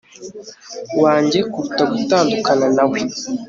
[1.03, 2.99] wanjye kuruta gutandukana na we